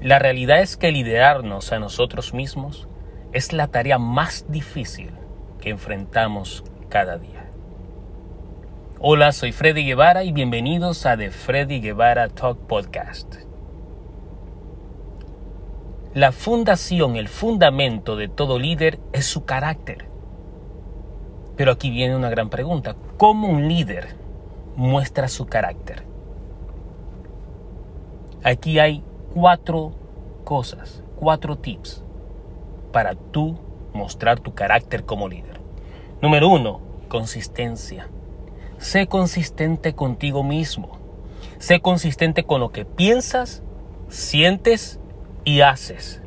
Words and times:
La 0.00 0.20
realidad 0.20 0.60
es 0.60 0.76
que 0.76 0.92
liderarnos 0.92 1.72
a 1.72 1.80
nosotros 1.80 2.32
mismos 2.32 2.86
es 3.32 3.52
la 3.52 3.66
tarea 3.66 3.98
más 3.98 4.46
difícil 4.48 5.10
que 5.60 5.70
enfrentamos 5.70 6.62
cada 6.88 7.18
día. 7.18 7.50
Hola, 9.00 9.32
soy 9.32 9.50
Freddy 9.50 9.84
Guevara 9.84 10.22
y 10.22 10.30
bienvenidos 10.30 11.04
a 11.04 11.16
The 11.16 11.32
Freddy 11.32 11.80
Guevara 11.80 12.28
Talk 12.28 12.58
Podcast. 12.68 13.36
La 16.14 16.30
fundación, 16.30 17.16
el 17.16 17.26
fundamento 17.26 18.14
de 18.14 18.28
todo 18.28 18.60
líder 18.60 19.00
es 19.12 19.26
su 19.26 19.44
carácter. 19.44 20.06
Pero 21.56 21.72
aquí 21.72 21.90
viene 21.90 22.14
una 22.14 22.30
gran 22.30 22.50
pregunta. 22.50 22.94
¿Cómo 23.16 23.48
un 23.48 23.66
líder 23.66 24.14
muestra 24.76 25.26
su 25.26 25.46
carácter? 25.46 26.04
Aquí 28.44 28.78
hay 28.78 29.02
cuatro 29.34 29.92
cosas, 30.44 31.02
cuatro 31.16 31.56
tips 31.56 32.02
para 32.92 33.14
tú 33.14 33.58
mostrar 33.92 34.40
tu 34.40 34.54
carácter 34.54 35.04
como 35.04 35.28
líder. 35.28 35.60
Número 36.22 36.48
uno, 36.48 36.80
consistencia. 37.08 38.08
Sé 38.78 39.06
consistente 39.06 39.94
contigo 39.94 40.42
mismo. 40.42 40.98
Sé 41.58 41.80
consistente 41.80 42.44
con 42.44 42.60
lo 42.60 42.70
que 42.70 42.84
piensas, 42.84 43.62
sientes 44.08 45.00
y 45.44 45.60
haces. 45.60 46.22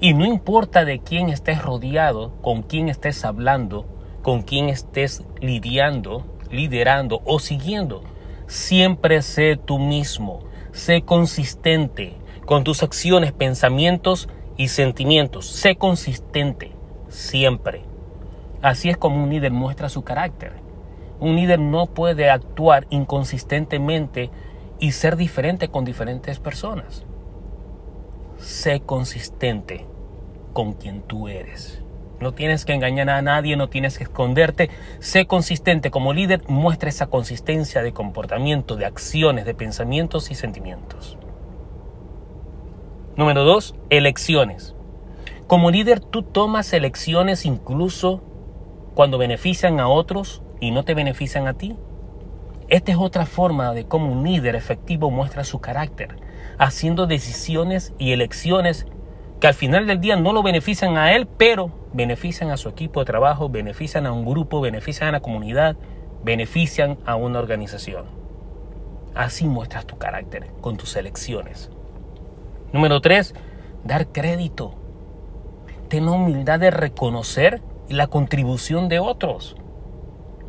Y 0.00 0.14
no 0.14 0.24
importa 0.24 0.84
de 0.84 0.98
quién 1.00 1.28
estés 1.28 1.62
rodeado, 1.62 2.32
con 2.42 2.62
quién 2.62 2.88
estés 2.88 3.24
hablando, 3.24 3.86
con 4.22 4.42
quién 4.42 4.68
estés 4.68 5.22
lidiando, 5.40 6.24
liderando 6.50 7.22
o 7.24 7.38
siguiendo, 7.38 8.02
siempre 8.46 9.22
sé 9.22 9.56
tú 9.56 9.78
mismo. 9.78 10.40
Sé 10.76 11.00
consistente 11.00 12.18
con 12.44 12.62
tus 12.62 12.82
acciones, 12.82 13.32
pensamientos 13.32 14.28
y 14.58 14.68
sentimientos. 14.68 15.46
Sé 15.46 15.76
consistente 15.76 16.72
siempre. 17.08 17.80
Así 18.60 18.90
es 18.90 18.98
como 18.98 19.24
un 19.24 19.30
líder 19.30 19.52
muestra 19.52 19.88
su 19.88 20.04
carácter. 20.04 20.52
Un 21.18 21.34
líder 21.36 21.60
no 21.60 21.86
puede 21.86 22.28
actuar 22.28 22.86
inconsistentemente 22.90 24.30
y 24.78 24.92
ser 24.92 25.16
diferente 25.16 25.68
con 25.68 25.86
diferentes 25.86 26.40
personas. 26.40 27.06
Sé 28.36 28.80
consistente 28.80 29.86
con 30.52 30.74
quien 30.74 31.00
tú 31.00 31.28
eres. 31.28 31.82
No 32.20 32.32
tienes 32.32 32.64
que 32.64 32.72
engañar 32.72 33.10
a 33.10 33.20
nadie, 33.20 33.56
no 33.56 33.68
tienes 33.68 33.98
que 33.98 34.04
esconderte. 34.04 34.70
Sé 35.00 35.26
consistente 35.26 35.90
como 35.90 36.12
líder, 36.12 36.42
muestra 36.48 36.88
esa 36.88 37.08
consistencia 37.08 37.82
de 37.82 37.92
comportamiento, 37.92 38.76
de 38.76 38.86
acciones, 38.86 39.44
de 39.44 39.54
pensamientos 39.54 40.30
y 40.30 40.34
sentimientos. 40.34 41.18
Número 43.16 43.44
dos, 43.44 43.74
elecciones. 43.90 44.74
Como 45.46 45.70
líder 45.70 46.00
tú 46.00 46.22
tomas 46.22 46.72
elecciones 46.72 47.46
incluso 47.46 48.22
cuando 48.94 49.18
benefician 49.18 49.78
a 49.78 49.88
otros 49.88 50.42
y 50.60 50.70
no 50.70 50.84
te 50.84 50.94
benefician 50.94 51.46
a 51.46 51.54
ti. 51.54 51.76
Esta 52.68 52.92
es 52.92 52.98
otra 52.98 53.26
forma 53.26 53.72
de 53.74 53.86
cómo 53.86 54.10
un 54.10 54.24
líder 54.24 54.56
efectivo 54.56 55.10
muestra 55.10 55.44
su 55.44 55.60
carácter, 55.60 56.16
haciendo 56.58 57.06
decisiones 57.06 57.92
y 57.98 58.12
elecciones 58.12 58.86
que 59.38 59.46
al 59.46 59.54
final 59.54 59.86
del 59.86 60.00
día 60.00 60.16
no 60.16 60.32
lo 60.32 60.42
benefician 60.42 60.96
a 60.96 61.14
él, 61.14 61.28
pero 61.28 61.70
benefician 61.96 62.50
a 62.50 62.56
su 62.56 62.68
equipo 62.68 63.00
de 63.00 63.06
trabajo, 63.06 63.48
benefician 63.48 64.06
a 64.06 64.12
un 64.12 64.24
grupo, 64.24 64.60
benefician 64.60 65.08
a 65.08 65.12
la 65.12 65.20
comunidad, 65.20 65.76
benefician 66.22 66.98
a 67.06 67.16
una 67.16 67.38
organización. 67.38 68.04
Así 69.14 69.46
muestras 69.46 69.86
tu 69.86 69.96
carácter 69.96 70.50
con 70.60 70.76
tus 70.76 70.94
elecciones. 70.96 71.70
Número 72.72 73.00
tres, 73.00 73.34
dar 73.84 74.08
crédito. 74.08 74.74
Ten 75.88 76.08
humildad 76.08 76.60
de 76.60 76.70
reconocer 76.70 77.62
la 77.88 78.06
contribución 78.08 78.88
de 78.88 78.98
otros. 78.98 79.56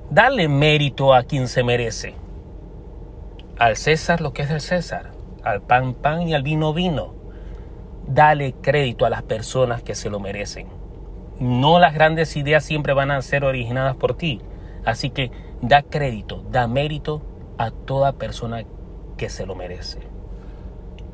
Dale 0.10 0.48
mérito 0.48 1.14
a 1.14 1.24
quien 1.24 1.48
se 1.48 1.64
merece. 1.64 2.16
Al 3.58 3.78
César 3.78 4.22
lo 4.22 4.34
que 4.34 4.44
es 4.44 4.50
del 4.50 4.62
César, 4.62 5.12
al 5.44 5.62
pan 5.62 5.94
pan 5.94 6.28
y 6.28 6.34
al 6.34 6.44
vino 6.44 6.74
vino 6.74 7.18
dale 8.08 8.54
crédito 8.54 9.06
a 9.06 9.10
las 9.10 9.22
personas 9.24 9.84
que 9.84 9.94
se 9.94 10.10
lo 10.10 10.20
merecen. 10.20 10.68
No 11.40 11.80
las 11.80 11.94
grandes 11.94 12.36
ideas 12.36 12.64
siempre 12.66 12.94
van 12.94 13.12
a 13.12 13.22
ser 13.22 13.44
originadas 13.44 13.96
por 13.96 14.16
ti. 14.16 14.42
Así 14.86 15.10
que 15.10 15.32
da 15.62 15.82
crédito, 15.84 16.44
da 16.50 16.68
mérito 16.68 17.22
a 17.58 17.72
toda 17.72 18.14
persona 18.14 18.64
que 19.18 19.30
se 19.30 19.46
lo 19.46 19.56
merece. 19.56 20.00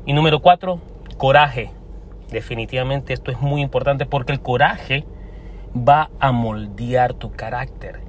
Y 0.06 0.12
número 0.12 0.40
cuatro, 0.40 0.80
coraje. 1.16 1.70
Definitivamente 2.30 3.12
esto 3.12 3.30
es 3.30 3.40
muy 3.40 3.62
importante 3.62 4.06
porque 4.06 4.32
el 4.32 4.40
coraje 4.40 5.04
va 5.76 6.10
a 6.20 6.32
moldear 6.32 7.14
tu 7.14 7.32
carácter. 7.32 8.00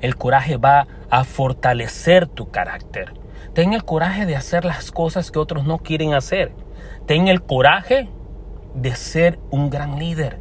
El 0.00 0.16
coraje 0.16 0.56
va 0.56 0.86
a 1.10 1.24
fortalecer 1.24 2.26
tu 2.26 2.50
carácter. 2.50 3.12
Ten 3.54 3.72
el 3.72 3.84
coraje 3.84 4.26
de 4.26 4.36
hacer 4.36 4.64
las 4.64 4.92
cosas 4.92 5.30
que 5.30 5.38
otros 5.38 5.64
no 5.64 5.78
quieren 5.78 6.14
hacer. 6.14 6.52
Ten 7.06 7.28
el 7.28 7.42
coraje 7.42 8.08
de 8.74 8.94
ser 8.94 9.38
un 9.50 9.70
gran 9.70 9.98
líder. 9.98 10.38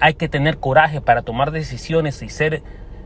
Hay 0.00 0.14
que 0.14 0.28
tener 0.28 0.58
coraje 0.58 1.00
para 1.00 1.22
tomar 1.22 1.50
decisiones 1.50 2.22
y 2.22 2.28
ser 2.28 2.62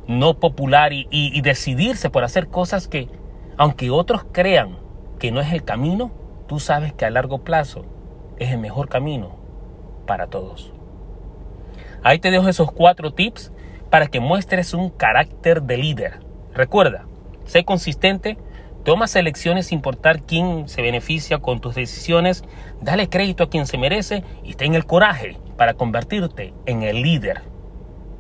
no 0.06 0.34
popular 0.34 0.92
y, 0.92 1.40
decidirse 1.40 2.10
por 2.10 2.24
hacer 2.24 2.48
cosas 2.48 2.88
que, 2.88 3.08
aunque 3.56 3.90
otros 3.90 4.24
crean 4.32 4.78
que 5.18 5.30
no 5.30 5.40
es 5.40 5.52
el 5.52 5.64
camino, 5.64 6.10
tú 6.48 6.58
sabes 6.58 6.92
que 6.92 7.04
a 7.04 7.10
largo 7.10 7.44
plazo 7.44 7.84
es 8.38 8.50
el 8.50 8.58
mejor 8.58 8.88
camino 8.88 9.36
para 10.06 10.26
todos. 10.26 10.72
Ahí 12.02 12.18
te 12.18 12.30
dejo 12.30 12.48
esos 12.48 12.72
cuatro 12.72 13.12
tips 13.12 13.52
para 13.90 14.08
que 14.08 14.20
muestres 14.20 14.74
un 14.74 14.90
carácter 14.90 15.62
de 15.62 15.76
líder. 15.76 16.20
Recuerda, 16.52 17.06
sé 17.44 17.64
consistente, 17.64 18.36
Tomas 18.84 19.14
elecciones 19.14 19.68
sin 19.68 19.78
importar 19.78 20.22
quién 20.22 20.68
se 20.68 20.82
beneficia 20.82 21.38
con 21.38 21.60
tus 21.60 21.76
decisiones, 21.76 22.42
dale 22.80 23.08
crédito 23.08 23.44
a 23.44 23.48
quien 23.48 23.66
se 23.66 23.78
merece 23.78 24.24
y 24.42 24.54
ten 24.54 24.74
el 24.74 24.86
coraje 24.86 25.38
para 25.62 25.74
convertirte 25.74 26.52
en 26.66 26.82
el 26.82 27.02
líder 27.02 27.40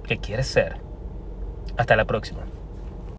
que 0.06 0.18
quieres 0.18 0.46
ser. 0.46 0.76
Hasta 1.76 1.96
la 1.96 2.04
próxima. 2.04 2.42